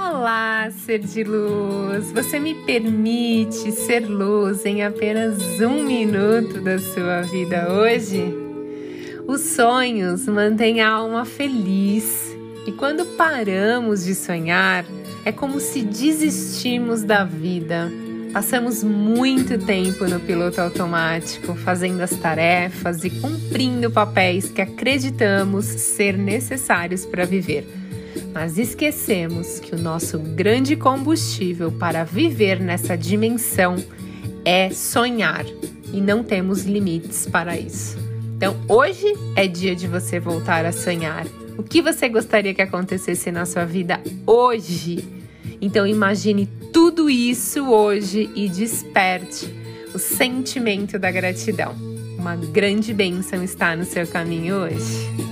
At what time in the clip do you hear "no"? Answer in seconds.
20.06-20.20, 53.74-53.84